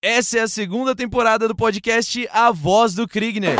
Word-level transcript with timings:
Essa 0.00 0.38
é 0.38 0.42
a 0.42 0.48
segunda 0.48 0.94
temporada 0.94 1.48
do 1.48 1.56
podcast 1.56 2.28
A 2.30 2.52
Voz 2.52 2.94
do 2.94 3.08
Kriegner. 3.08 3.58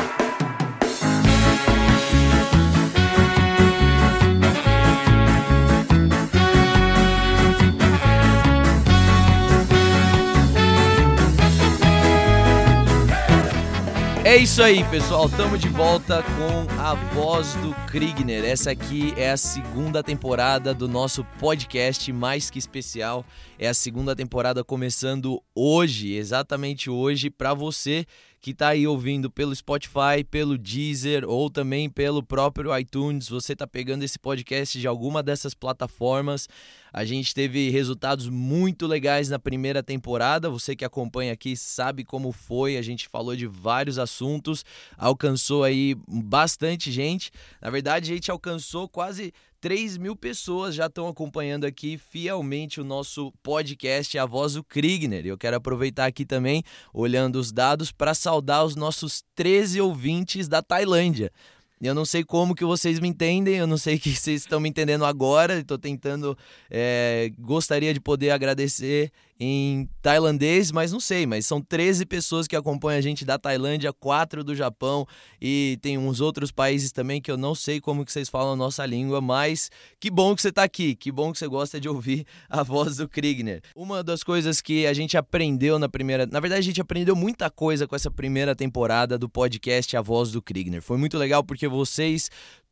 É 14.28 14.36
isso 14.36 14.62
aí, 14.62 14.84
pessoal. 14.90 15.24
Estamos 15.24 15.58
de 15.58 15.70
volta 15.70 16.22
com 16.22 16.82
a 16.82 16.92
voz 17.14 17.54
do 17.54 17.74
Kriegner. 17.90 18.44
Essa 18.44 18.72
aqui 18.72 19.14
é 19.16 19.30
a 19.30 19.38
segunda 19.38 20.02
temporada 20.02 20.74
do 20.74 20.86
nosso 20.86 21.24
podcast 21.40 22.12
mais 22.12 22.50
que 22.50 22.58
especial. 22.58 23.24
É 23.58 23.68
a 23.68 23.72
segunda 23.72 24.14
temporada 24.14 24.62
começando 24.62 25.42
hoje, 25.54 26.12
exatamente 26.12 26.90
hoje, 26.90 27.30
para 27.30 27.54
você 27.54 28.04
que 28.40 28.52
está 28.52 28.68
aí 28.68 28.86
ouvindo 28.86 29.30
pelo 29.30 29.54
Spotify, 29.54 30.22
pelo 30.30 30.56
Deezer 30.56 31.28
ou 31.28 31.50
também 31.50 31.90
pelo 31.90 32.22
próprio 32.22 32.76
iTunes. 32.78 33.28
Você 33.28 33.52
está 33.52 33.66
pegando 33.66 34.04
esse 34.04 34.18
podcast 34.18 34.78
de 34.78 34.86
alguma 34.86 35.22
dessas 35.22 35.54
plataformas. 35.54 36.48
A 36.92 37.04
gente 37.04 37.34
teve 37.34 37.68
resultados 37.70 38.28
muito 38.28 38.86
legais 38.86 39.28
na 39.28 39.38
primeira 39.38 39.82
temporada. 39.82 40.48
Você 40.48 40.76
que 40.76 40.84
acompanha 40.84 41.32
aqui 41.32 41.56
sabe 41.56 42.04
como 42.04 42.32
foi. 42.32 42.76
A 42.76 42.82
gente 42.82 43.08
falou 43.08 43.34
de 43.34 43.46
vários 43.46 43.98
assuntos, 43.98 44.64
alcançou 44.96 45.64
aí 45.64 45.96
bastante 46.08 46.92
gente. 46.92 47.30
Na 47.60 47.70
verdade, 47.70 48.10
a 48.10 48.14
gente 48.14 48.30
alcançou 48.30 48.88
quase 48.88 49.32
3 49.60 49.96
mil 49.96 50.14
pessoas 50.14 50.74
já 50.74 50.86
estão 50.86 51.08
acompanhando 51.08 51.64
aqui 51.64 51.98
fielmente 51.98 52.80
o 52.80 52.84
nosso 52.84 53.32
podcast 53.42 54.16
A 54.16 54.24
Voz 54.24 54.54
do 54.54 54.62
Kriegner. 54.62 55.26
Eu 55.26 55.36
quero 55.36 55.56
aproveitar 55.56 56.06
aqui 56.06 56.24
também, 56.24 56.62
olhando 56.92 57.36
os 57.36 57.50
dados, 57.50 57.90
para 57.90 58.14
saudar 58.14 58.64
os 58.64 58.76
nossos 58.76 59.24
13 59.34 59.80
ouvintes 59.80 60.46
da 60.46 60.62
Tailândia. 60.62 61.32
Eu 61.80 61.94
não 61.94 62.04
sei 62.04 62.24
como 62.24 62.54
que 62.54 62.64
vocês 62.64 62.98
me 62.98 63.08
entendem, 63.08 63.56
eu 63.56 63.66
não 63.66 63.78
sei 63.78 63.98
que 64.00 64.14
vocês 64.14 64.42
estão 64.42 64.60
me 64.60 64.68
entendendo 64.68 65.04
agora. 65.04 65.58
Estou 65.58 65.78
tentando, 65.78 66.36
é, 66.70 67.30
gostaria 67.38 67.92
de 67.92 68.00
poder 68.00 68.30
agradecer 68.30 69.10
em 69.40 69.88
tailandês, 70.02 70.72
mas 70.72 70.90
não 70.90 70.98
sei, 70.98 71.24
mas 71.24 71.46
são 71.46 71.60
13 71.60 72.04
pessoas 72.06 72.48
que 72.48 72.56
acompanham 72.56 72.98
a 72.98 73.02
gente 73.02 73.24
da 73.24 73.38
Tailândia, 73.38 73.92
4 73.92 74.42
do 74.42 74.54
Japão 74.54 75.06
e 75.40 75.78
tem 75.80 75.96
uns 75.96 76.20
outros 76.20 76.50
países 76.50 76.90
também 76.90 77.20
que 77.20 77.30
eu 77.30 77.36
não 77.36 77.54
sei 77.54 77.80
como 77.80 78.04
que 78.04 78.10
vocês 78.10 78.28
falam 78.28 78.54
a 78.54 78.56
nossa 78.56 78.84
língua, 78.84 79.20
mas 79.20 79.70
que 80.00 80.10
bom 80.10 80.34
que 80.34 80.42
você 80.42 80.48
está 80.48 80.64
aqui, 80.64 80.96
que 80.96 81.12
bom 81.12 81.32
que 81.32 81.38
você 81.38 81.46
gosta 81.46 81.80
de 81.80 81.88
ouvir 81.88 82.26
a 82.50 82.64
voz 82.64 82.96
do 82.96 83.08
Kriegner. 83.08 83.62
Uma 83.76 84.02
das 84.02 84.24
coisas 84.24 84.60
que 84.60 84.86
a 84.86 84.92
gente 84.92 85.16
aprendeu 85.16 85.78
na 85.78 85.88
primeira, 85.88 86.26
na 86.26 86.40
verdade 86.40 86.60
a 86.60 86.64
gente 86.64 86.80
aprendeu 86.80 87.14
muita 87.14 87.48
coisa 87.48 87.86
com 87.86 87.94
essa 87.94 88.10
primeira 88.10 88.56
temporada 88.56 89.16
do 89.16 89.28
podcast 89.28 89.96
A 89.96 90.02
Voz 90.02 90.32
do 90.32 90.42
Kriegner. 90.42 90.82
Foi 90.82 90.98
muito 90.98 91.16
legal 91.16 91.44
porque 91.44 91.68
vocês 91.68 92.28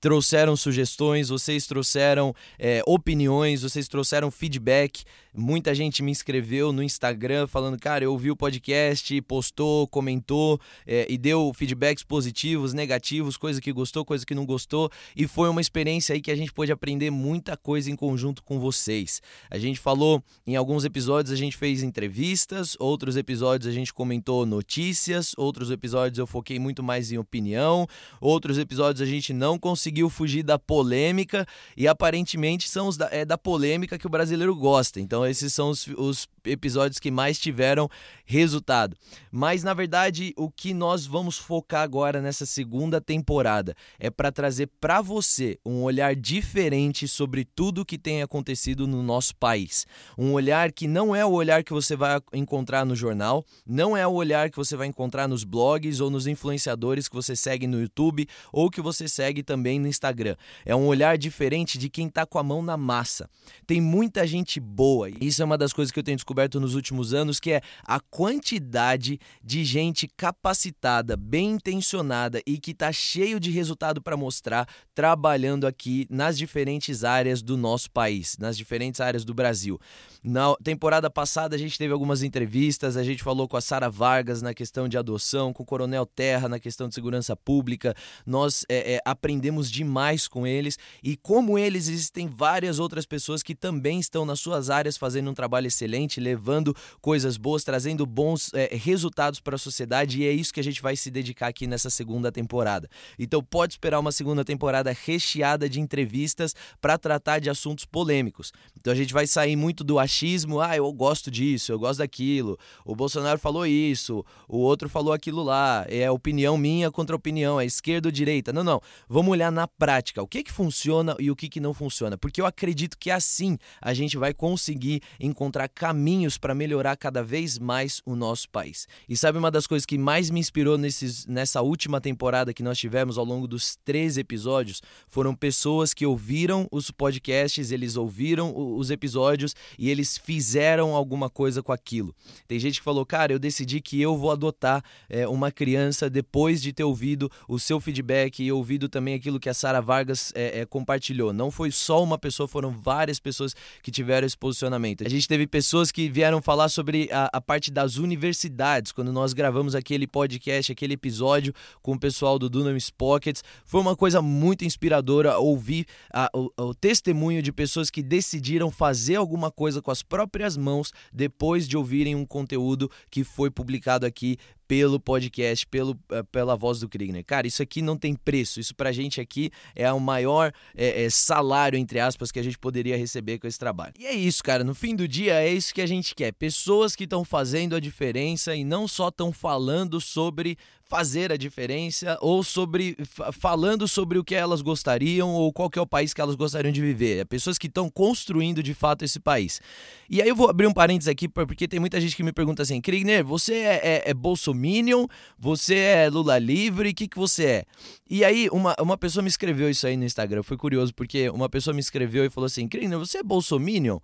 trouxeram 0.06 0.54
sugestões, 0.54 1.30
vocês 1.30 1.66
trouxeram 1.66 2.32
é, 2.60 2.80
opiniões, 2.86 3.62
vocês 3.62 3.88
trouxeram 3.88 4.30
feedback. 4.30 5.02
Muita 5.34 5.74
gente 5.74 6.02
me 6.02 6.12
escreveu 6.12 6.72
no 6.72 6.82
Instagram 6.82 7.46
falando, 7.46 7.78
cara, 7.78 8.04
eu 8.04 8.12
ouvi 8.12 8.30
o 8.30 8.36
podcast, 8.36 9.20
postou, 9.22 9.86
comentou 9.88 10.58
é, 10.86 11.06
e 11.10 11.18
deu 11.18 11.52
feedbacks 11.52 12.02
positivos, 12.02 12.72
negativos, 12.72 13.36
coisa 13.36 13.60
que 13.60 13.70
gostou, 13.70 14.02
coisa 14.02 14.24
que 14.24 14.34
não 14.34 14.46
gostou. 14.46 14.90
E 15.14 15.26
foi 15.26 15.48
uma 15.50 15.60
experiência 15.60 16.14
aí 16.14 16.22
que 16.22 16.30
a 16.30 16.36
gente 16.36 16.52
pôde 16.52 16.72
aprender 16.72 17.10
muita 17.10 17.54
coisa 17.54 17.90
em 17.90 17.96
conjunto 17.96 18.42
com 18.44 18.58
vocês. 18.58 19.20
A 19.50 19.58
gente 19.58 19.78
falou 19.78 20.22
em 20.46 20.56
alguns 20.56 20.84
episódios, 20.86 21.32
a 21.32 21.36
gente 21.36 21.56
fez 21.56 21.82
entrevistas, 21.82 22.76
outros 22.78 23.16
episódios 23.16 23.68
a 23.68 23.74
gente 23.74 23.92
comentou 23.92 24.46
notícias, 24.46 25.32
outros 25.36 25.70
episódios 25.70 26.18
eu 26.18 26.26
foquei 26.26 26.58
muito 26.58 26.82
mais 26.82 27.12
em 27.12 27.18
opinião, 27.18 27.86
outros 28.20 28.56
episódios 28.56 29.02
a 29.02 29.10
gente 29.10 29.34
não 29.34 29.58
conseguiu 29.58 29.95
fugir 30.10 30.42
da 30.42 30.58
polêmica 30.58 31.46
e 31.76 31.88
aparentemente 31.88 32.68
são 32.68 32.88
os 32.88 32.96
da, 32.96 33.08
é 33.10 33.24
da 33.24 33.38
polêmica 33.38 33.98
que 33.98 34.06
o 34.06 34.10
brasileiro 34.10 34.54
gosta. 34.54 35.00
Então 35.00 35.26
esses 35.26 35.52
são 35.52 35.70
os, 35.70 35.86
os 35.86 36.28
episódios 36.44 36.98
que 36.98 37.10
mais 37.10 37.38
tiveram 37.38 37.88
resultado. 38.24 38.96
Mas 39.30 39.62
na 39.62 39.74
verdade, 39.74 40.32
o 40.36 40.50
que 40.50 40.72
nós 40.72 41.06
vamos 41.06 41.38
focar 41.38 41.82
agora 41.82 42.20
nessa 42.20 42.46
segunda 42.46 43.00
temporada 43.00 43.74
é 43.98 44.10
para 44.10 44.32
trazer 44.32 44.70
para 44.80 45.00
você 45.00 45.58
um 45.64 45.82
olhar 45.82 46.14
diferente 46.14 47.08
sobre 47.08 47.44
tudo 47.44 47.84
que 47.84 47.98
tem 47.98 48.22
acontecido 48.22 48.86
no 48.86 49.02
nosso 49.02 49.34
país. 49.36 49.86
Um 50.16 50.32
olhar 50.32 50.72
que 50.72 50.86
não 50.86 51.14
é 51.14 51.24
o 51.24 51.32
olhar 51.32 51.62
que 51.62 51.72
você 51.72 51.96
vai 51.96 52.20
encontrar 52.32 52.84
no 52.84 52.96
jornal, 52.96 53.44
não 53.66 53.96
é 53.96 54.06
o 54.06 54.12
olhar 54.12 54.50
que 54.50 54.56
você 54.56 54.76
vai 54.76 54.86
encontrar 54.86 55.28
nos 55.28 55.44
blogs 55.44 56.00
ou 56.00 56.10
nos 56.10 56.26
influenciadores 56.26 57.08
que 57.08 57.14
você 57.14 57.34
segue 57.36 57.66
no 57.66 57.80
YouTube 57.80 58.26
ou 58.52 58.70
que 58.70 58.80
você 58.80 59.08
segue 59.08 59.42
também 59.42 59.75
no 59.78 59.88
Instagram. 59.88 60.36
É 60.64 60.74
um 60.74 60.86
olhar 60.86 61.18
diferente 61.18 61.78
de 61.78 61.88
quem 61.88 62.08
está 62.08 62.24
com 62.26 62.38
a 62.38 62.42
mão 62.42 62.62
na 62.62 62.76
massa. 62.76 63.28
Tem 63.66 63.80
muita 63.80 64.26
gente 64.26 64.58
boa. 64.60 65.08
Isso 65.20 65.42
é 65.42 65.44
uma 65.44 65.58
das 65.58 65.72
coisas 65.72 65.92
que 65.92 65.98
eu 65.98 66.02
tenho 66.02 66.16
descoberto 66.16 66.60
nos 66.60 66.74
últimos 66.74 67.14
anos, 67.14 67.40
que 67.40 67.52
é 67.52 67.60
a 67.84 68.00
quantidade 68.00 69.18
de 69.42 69.64
gente 69.64 70.08
capacitada, 70.16 71.16
bem 71.16 71.52
intencionada 71.52 72.40
e 72.46 72.58
que 72.58 72.70
está 72.70 72.92
cheio 72.92 73.38
de 73.40 73.50
resultado 73.50 74.00
para 74.00 74.16
mostrar 74.16 74.68
trabalhando 74.94 75.66
aqui 75.66 76.06
nas 76.08 76.38
diferentes 76.38 77.04
áreas 77.04 77.42
do 77.42 77.56
nosso 77.56 77.90
país, 77.90 78.36
nas 78.38 78.56
diferentes 78.56 79.00
áreas 79.00 79.24
do 79.24 79.34
Brasil. 79.34 79.78
Na 80.24 80.54
temporada 80.56 81.08
passada 81.08 81.54
a 81.54 81.58
gente 81.58 81.78
teve 81.78 81.92
algumas 81.92 82.22
entrevistas, 82.22 82.96
a 82.96 83.04
gente 83.04 83.22
falou 83.22 83.46
com 83.46 83.56
a 83.56 83.60
Sara 83.60 83.88
Vargas 83.88 84.42
na 84.42 84.54
questão 84.54 84.88
de 84.88 84.98
adoção, 84.98 85.52
com 85.52 85.62
o 85.62 85.66
Coronel 85.66 86.04
Terra 86.06 86.48
na 86.48 86.58
questão 86.58 86.88
de 86.88 86.94
segurança 86.94 87.36
pública. 87.36 87.94
Nós 88.24 88.64
é, 88.68 88.94
é, 88.94 89.00
aprendemos 89.04 89.65
demais 89.70 90.28
com 90.28 90.46
eles 90.46 90.78
e 91.02 91.16
como 91.16 91.58
eles 91.58 91.88
existem 91.88 92.28
várias 92.28 92.78
outras 92.78 93.06
pessoas 93.06 93.42
que 93.42 93.54
também 93.54 93.98
estão 94.00 94.24
nas 94.24 94.40
suas 94.40 94.70
áreas 94.70 94.96
fazendo 94.96 95.30
um 95.30 95.34
trabalho 95.34 95.66
excelente, 95.66 96.20
levando 96.20 96.74
coisas 97.00 97.36
boas, 97.36 97.64
trazendo 97.64 98.06
bons 98.06 98.52
é, 98.54 98.74
resultados 98.76 99.40
para 99.40 99.56
a 99.56 99.58
sociedade 99.58 100.20
e 100.20 100.26
é 100.26 100.32
isso 100.32 100.52
que 100.52 100.60
a 100.60 100.64
gente 100.64 100.82
vai 100.82 100.96
se 100.96 101.10
dedicar 101.10 101.48
aqui 101.48 101.66
nessa 101.66 101.90
segunda 101.90 102.30
temporada. 102.32 102.88
Então 103.18 103.42
pode 103.42 103.74
esperar 103.74 103.98
uma 103.98 104.12
segunda 104.12 104.44
temporada 104.44 104.94
recheada 105.04 105.68
de 105.68 105.80
entrevistas 105.80 106.54
para 106.80 106.98
tratar 106.98 107.38
de 107.38 107.50
assuntos 107.50 107.84
polêmicos. 107.84 108.52
Então 108.78 108.92
a 108.92 108.96
gente 108.96 109.12
vai 109.12 109.26
sair 109.26 109.56
muito 109.56 109.82
do 109.82 109.98
achismo, 109.98 110.60
ah, 110.60 110.76
eu 110.76 110.92
gosto 110.92 111.30
disso, 111.30 111.72
eu 111.72 111.78
gosto 111.78 111.98
daquilo. 111.98 112.58
O 112.84 112.94
Bolsonaro 112.94 113.38
falou 113.38 113.66
isso, 113.66 114.24
o 114.48 114.58
outro 114.58 114.88
falou 114.88 115.12
aquilo 115.12 115.42
lá. 115.42 115.84
É 115.88 116.10
opinião 116.10 116.56
minha 116.56 116.90
contra 116.90 117.14
opinião, 117.14 117.60
é 117.60 117.64
esquerda 117.64 118.08
ou 118.08 118.12
direita. 118.12 118.52
Não, 118.52 118.64
não. 118.64 118.80
Vamos 119.08 119.32
olhar 119.32 119.52
na 119.56 119.66
prática, 119.66 120.22
o 120.22 120.28
que 120.28 120.44
que 120.44 120.52
funciona 120.52 121.16
e 121.18 121.30
o 121.30 121.34
que 121.34 121.48
que 121.48 121.58
não 121.60 121.72
funciona, 121.72 122.18
porque 122.18 122.42
eu 122.42 122.46
acredito 122.46 122.98
que 122.98 123.10
assim 123.10 123.56
a 123.80 123.94
gente 123.94 124.18
vai 124.18 124.34
conseguir 124.34 125.00
encontrar 125.18 125.66
caminhos 125.66 126.36
para 126.36 126.54
melhorar 126.54 126.94
cada 126.96 127.22
vez 127.24 127.58
mais 127.58 128.02
o 128.04 128.14
nosso 128.14 128.50
país. 128.50 128.86
E 129.08 129.16
sabe 129.16 129.38
uma 129.38 129.50
das 129.50 129.66
coisas 129.66 129.86
que 129.86 129.96
mais 129.96 130.28
me 130.28 130.38
inspirou 130.38 130.76
nesses, 130.76 131.24
nessa 131.26 131.62
última 131.62 132.02
temporada 132.02 132.52
que 132.52 132.62
nós 132.62 132.78
tivemos 132.78 133.16
ao 133.16 133.24
longo 133.24 133.48
dos 133.48 133.76
13 133.82 134.20
episódios? 134.20 134.82
Foram 135.08 135.34
pessoas 135.34 135.94
que 135.94 136.04
ouviram 136.04 136.68
os 136.70 136.90
podcasts, 136.90 137.70
eles 137.70 137.96
ouviram 137.96 138.52
os 138.76 138.90
episódios 138.90 139.54
e 139.78 139.88
eles 139.88 140.18
fizeram 140.18 140.94
alguma 140.94 141.30
coisa 141.30 141.62
com 141.62 141.72
aquilo. 141.72 142.14
Tem 142.46 142.58
gente 142.58 142.78
que 142.78 142.84
falou, 142.84 143.06
cara, 143.06 143.32
eu 143.32 143.38
decidi 143.38 143.80
que 143.80 143.98
eu 143.98 144.18
vou 144.18 144.30
adotar 144.30 144.84
é, 145.08 145.26
uma 145.26 145.50
criança 145.50 146.10
depois 146.10 146.60
de 146.60 146.74
ter 146.74 146.84
ouvido 146.84 147.30
o 147.48 147.58
seu 147.58 147.80
feedback 147.80 148.44
e 148.44 148.52
ouvido 148.52 148.86
também 148.86 149.14
aquilo 149.14 149.40
que 149.40 149.45
a 149.48 149.54
Sara 149.54 149.80
Vargas 149.80 150.32
é, 150.34 150.60
é, 150.60 150.66
compartilhou. 150.66 151.32
Não 151.32 151.50
foi 151.50 151.70
só 151.70 152.02
uma 152.02 152.18
pessoa, 152.18 152.48
foram 152.48 152.70
várias 152.70 153.18
pessoas 153.18 153.54
que 153.82 153.90
tiveram 153.90 154.26
esse 154.26 154.36
posicionamento. 154.36 155.04
A 155.04 155.08
gente 155.08 155.26
teve 155.26 155.46
pessoas 155.46 155.90
que 155.90 156.08
vieram 156.08 156.40
falar 156.42 156.68
sobre 156.68 157.08
a, 157.12 157.28
a, 157.32 157.40
parte 157.40 157.70
das 157.70 157.96
universidades, 157.96 158.92
quando 158.92 159.12
nós 159.12 159.32
gravamos 159.32 159.74
aquele 159.74 160.06
podcast, 160.06 160.72
aquele 160.72 160.94
episódio 160.94 161.52
com 161.82 161.92
o 161.92 161.98
pessoal 161.98 162.38
do 162.38 162.48
Dunamis 162.48 162.90
Pockets. 162.90 163.42
Foi 163.64 163.80
uma 163.80 163.96
coisa 163.96 164.20
muito 164.22 164.64
inspiradora 164.64 165.38
ouvir 165.38 165.86
a, 166.12 166.30
o, 166.34 166.50
o 166.56 166.74
testemunho 166.74 167.42
de 167.42 167.52
pessoas 167.52 167.90
que 167.90 168.02
decidiram 168.02 168.70
fazer 168.70 169.16
alguma 169.16 169.50
coisa 169.50 169.80
com 169.82 169.90
as 169.90 170.02
próprias 170.02 170.56
mãos 170.56 170.92
depois 171.12 171.66
de 171.68 171.76
ouvirem 171.76 172.14
um 172.14 172.26
conteúdo 172.26 172.90
que 173.10 173.24
foi 173.24 173.50
publicado 173.50 174.06
aqui 174.06 174.38
pelo 174.68 174.98
podcast, 174.98 175.66
pelo, 175.66 175.98
eh, 176.10 176.22
pela 176.24 176.56
voz 176.56 176.80
do 176.80 176.88
Kriegner. 176.88 177.24
Cara, 177.24 177.46
isso 177.46 177.62
aqui 177.62 177.80
não 177.80 177.96
tem 177.96 178.14
preço. 178.14 178.58
Isso 178.58 178.74
pra 178.74 178.92
gente 178.92 179.20
aqui 179.20 179.50
é 179.74 179.90
o 179.92 180.00
maior 180.00 180.52
é, 180.74 181.04
é, 181.04 181.10
salário, 181.10 181.78
entre 181.78 182.00
aspas, 182.00 182.32
que 182.32 182.38
a 182.38 182.42
gente 182.42 182.58
poderia 182.58 182.96
receber 182.96 183.38
com 183.38 183.46
esse 183.46 183.58
trabalho. 183.58 183.94
E 183.98 184.06
é 184.06 184.12
isso, 184.12 184.42
cara. 184.42 184.64
No 184.64 184.74
fim 184.74 184.94
do 184.96 185.06
dia, 185.06 185.34
é 185.34 185.52
isso 185.52 185.74
que 185.74 185.80
a 185.80 185.86
gente 185.86 186.14
quer. 186.14 186.32
Pessoas 186.32 186.96
que 186.96 187.04
estão 187.04 187.24
fazendo 187.24 187.76
a 187.76 187.80
diferença 187.80 188.54
e 188.54 188.64
não 188.64 188.88
só 188.88 189.08
estão 189.08 189.32
falando 189.32 190.00
sobre 190.00 190.56
fazer 190.88 191.32
a 191.32 191.36
diferença 191.36 192.16
ou 192.20 192.42
sobre 192.44 192.96
falando 193.32 193.88
sobre 193.88 194.18
o 194.18 194.24
que 194.24 194.34
elas 194.34 194.62
gostariam 194.62 195.32
ou 195.32 195.52
qual 195.52 195.68
é 195.74 195.80
o 195.80 195.86
país 195.86 196.14
que 196.14 196.20
elas 196.20 196.36
gostariam 196.36 196.72
de 196.72 196.80
viver. 196.80 197.18
É 197.18 197.24
pessoas 197.24 197.58
que 197.58 197.66
estão 197.66 197.90
construindo 197.90 198.62
de 198.62 198.72
fato 198.72 199.04
esse 199.04 199.18
país. 199.18 199.60
E 200.08 200.22
aí 200.22 200.28
eu 200.28 200.36
vou 200.36 200.48
abrir 200.48 200.66
um 200.66 200.72
parênteses 200.72 201.08
aqui 201.08 201.28
porque 201.28 201.66
tem 201.66 201.80
muita 201.80 202.00
gente 202.00 202.14
que 202.14 202.22
me 202.22 202.32
pergunta 202.32 202.62
assim, 202.62 202.80
Krigner, 202.80 203.24
você 203.24 203.54
é, 203.54 203.80
é, 203.82 204.10
é 204.10 204.14
bolsominion? 204.14 205.06
Você 205.38 205.74
é 205.74 206.08
Lula 206.08 206.38
livre? 206.38 206.90
O 206.90 206.94
que, 206.94 207.08
que 207.08 207.18
você 207.18 207.44
é? 207.44 207.64
E 208.08 208.24
aí 208.24 208.48
uma, 208.52 208.76
uma 208.80 208.96
pessoa 208.96 209.22
me 209.22 209.28
escreveu 209.28 209.68
isso 209.68 209.86
aí 209.86 209.96
no 209.96 210.04
Instagram. 210.04 210.44
Foi 210.44 210.56
curioso 210.56 210.94
porque 210.94 211.28
uma 211.30 211.48
pessoa 211.48 211.74
me 211.74 211.80
escreveu 211.80 212.24
e 212.24 212.30
falou 212.30 212.46
assim, 212.46 212.68
Krigner, 212.68 212.98
você 212.98 213.18
é 213.18 213.22
bolsominion? 213.24 213.98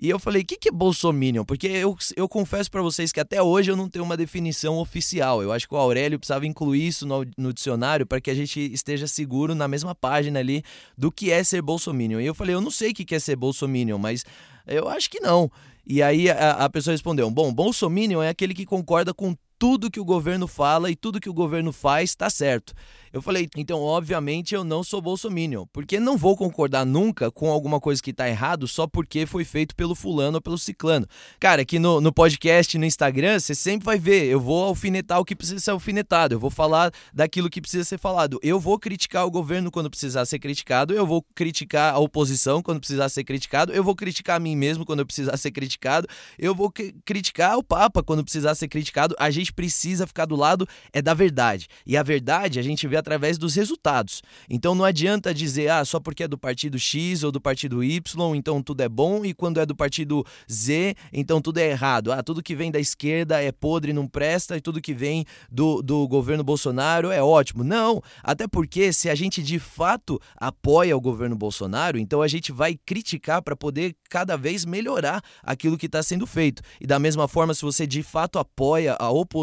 E 0.00 0.08
eu 0.08 0.18
falei, 0.18 0.42
o 0.42 0.44
que, 0.44 0.56
que 0.56 0.68
é 0.68 0.72
bolsominion? 0.72 1.44
Porque 1.44 1.66
eu, 1.66 1.96
eu 2.16 2.28
confesso 2.28 2.70
para 2.70 2.80
vocês 2.80 3.10
que 3.10 3.18
até 3.18 3.42
hoje 3.42 3.70
eu 3.70 3.76
não 3.76 3.88
tenho 3.88 4.04
uma 4.04 4.16
definição 4.16 4.78
oficial. 4.78 5.42
Eu 5.42 5.52
acho 5.52 5.66
que 5.66 5.74
o 5.74 5.78
Aurélio 5.78 6.18
precisava 6.18 6.46
incluir 6.46 6.86
isso 6.86 7.04
no, 7.04 7.26
no 7.36 7.52
dicionário 7.52 8.06
para 8.06 8.20
que 8.20 8.30
a 8.30 8.34
gente 8.34 8.60
esteja 8.72 9.08
seguro 9.08 9.56
na 9.56 9.66
mesma 9.66 9.96
página 9.96 10.38
ali 10.38 10.62
do 10.96 11.10
que 11.10 11.32
é 11.32 11.42
ser 11.42 11.62
bolsominion. 11.62 12.20
E 12.20 12.26
eu 12.26 12.34
falei, 12.34 12.54
eu 12.54 12.60
não 12.60 12.70
sei 12.70 12.92
o 12.92 12.94
que, 12.94 13.04
que 13.04 13.14
é 13.14 13.18
ser 13.18 13.34
bolsominion, 13.34 13.98
mas 13.98 14.24
eu 14.68 14.88
acho 14.88 15.10
que 15.10 15.18
não. 15.18 15.50
E 15.84 16.00
aí 16.00 16.30
a, 16.30 16.50
a 16.52 16.70
pessoa 16.70 16.92
respondeu, 16.92 17.28
bom, 17.30 17.52
bolsominion 17.52 18.22
é 18.22 18.28
aquele 18.28 18.54
que 18.54 18.64
concorda 18.64 19.12
com 19.12 19.34
tudo 19.58 19.90
que 19.90 20.00
o 20.00 20.04
governo 20.04 20.46
fala 20.46 20.90
e 20.90 20.96
tudo 20.96 21.20
que 21.20 21.28
o 21.28 21.34
governo 21.34 21.72
faz 21.72 22.10
está 22.10 22.30
certo. 22.30 22.72
Eu 23.12 23.22
falei, 23.22 23.48
então, 23.56 23.80
obviamente, 23.80 24.54
eu 24.54 24.62
não 24.62 24.84
sou 24.84 25.00
bolsominion, 25.00 25.64
porque 25.72 25.98
não 25.98 26.16
vou 26.16 26.36
concordar 26.36 26.84
nunca 26.84 27.30
com 27.30 27.50
alguma 27.50 27.80
coisa 27.80 28.02
que 28.02 28.12
tá 28.12 28.28
errado 28.28 28.68
só 28.68 28.86
porque 28.86 29.24
foi 29.24 29.44
feito 29.44 29.74
pelo 29.74 29.94
fulano 29.94 30.36
ou 30.36 30.42
pelo 30.42 30.58
ciclano. 30.58 31.06
Cara, 31.40 31.62
aqui 31.62 31.78
no, 31.78 32.00
no 32.00 32.12
podcast, 32.12 32.76
no 32.76 32.84
Instagram, 32.84 33.40
você 33.40 33.54
sempre 33.54 33.86
vai 33.86 33.98
ver, 33.98 34.26
eu 34.26 34.38
vou 34.38 34.64
alfinetar 34.64 35.18
o 35.18 35.24
que 35.24 35.34
precisa 35.34 35.60
ser 35.60 35.70
alfinetado, 35.70 36.34
eu 36.34 36.38
vou 36.38 36.50
falar 36.50 36.92
daquilo 37.12 37.48
que 37.48 37.60
precisa 37.60 37.84
ser 37.84 37.98
falado. 37.98 38.38
Eu 38.42 38.60
vou 38.60 38.78
criticar 38.78 39.26
o 39.26 39.30
governo 39.30 39.70
quando 39.70 39.90
precisar 39.90 40.26
ser 40.26 40.38
criticado, 40.38 40.92
eu 40.92 41.06
vou 41.06 41.24
criticar 41.34 41.94
a 41.94 41.98
oposição 41.98 42.62
quando 42.62 42.80
precisar 42.80 43.08
ser 43.08 43.24
criticado, 43.24 43.72
eu 43.72 43.82
vou 43.82 43.96
criticar 43.96 44.36
a 44.36 44.40
mim 44.40 44.54
mesmo 44.54 44.84
quando 44.84 45.00
eu 45.00 45.06
precisar 45.06 45.36
ser 45.38 45.50
criticado, 45.50 46.06
eu 46.38 46.54
vou 46.54 46.70
criticar 47.04 47.56
o 47.56 47.62
Papa 47.62 48.02
quando 48.02 48.22
precisar 48.22 48.54
ser 48.54 48.68
criticado. 48.68 49.14
A 49.18 49.30
gente 49.30 49.47
precisa 49.52 50.06
ficar 50.06 50.26
do 50.26 50.36
lado 50.36 50.66
é 50.92 51.02
da 51.02 51.14
verdade. 51.14 51.68
E 51.86 51.96
a 51.96 52.02
verdade 52.02 52.58
a 52.58 52.62
gente 52.62 52.86
vê 52.86 52.96
através 52.96 53.38
dos 53.38 53.54
resultados. 53.54 54.22
Então 54.48 54.74
não 54.74 54.84
adianta 54.84 55.34
dizer, 55.34 55.70
ah, 55.70 55.84
só 55.84 56.00
porque 56.00 56.24
é 56.24 56.28
do 56.28 56.38
partido 56.38 56.78
X 56.78 57.22
ou 57.22 57.32
do 57.32 57.40
partido 57.40 57.82
Y, 57.82 58.34
então 58.34 58.62
tudo 58.62 58.80
é 58.82 58.88
bom, 58.88 59.24
e 59.24 59.34
quando 59.34 59.60
é 59.60 59.66
do 59.66 59.74
partido 59.74 60.24
Z, 60.50 60.94
então 61.12 61.40
tudo 61.40 61.58
é 61.58 61.70
errado. 61.70 62.12
Ah, 62.12 62.22
tudo 62.22 62.42
que 62.42 62.54
vem 62.54 62.70
da 62.70 62.78
esquerda 62.78 63.42
é 63.42 63.52
podre, 63.52 63.92
não 63.92 64.06
presta, 64.06 64.56
e 64.56 64.60
tudo 64.60 64.80
que 64.80 64.94
vem 64.94 65.24
do, 65.50 65.82
do 65.82 66.06
governo 66.08 66.44
Bolsonaro 66.44 67.10
é 67.10 67.22
ótimo. 67.22 67.64
Não, 67.64 68.02
até 68.22 68.46
porque 68.46 68.92
se 68.92 69.08
a 69.08 69.14
gente 69.14 69.42
de 69.42 69.58
fato 69.58 70.20
apoia 70.36 70.96
o 70.96 71.00
governo 71.00 71.36
Bolsonaro, 71.36 71.98
então 71.98 72.22
a 72.22 72.28
gente 72.28 72.52
vai 72.52 72.78
criticar 72.86 73.42
para 73.42 73.56
poder 73.56 73.94
cada 74.10 74.36
vez 74.36 74.64
melhorar 74.64 75.22
aquilo 75.42 75.78
que 75.78 75.86
está 75.86 76.02
sendo 76.02 76.26
feito. 76.26 76.62
E 76.80 76.86
da 76.86 76.98
mesma 76.98 77.28
forma, 77.28 77.54
se 77.54 77.62
você 77.62 77.86
de 77.86 78.02
fato 78.02 78.38
apoia 78.38 78.96
a 78.98 79.10
oposição, 79.10 79.37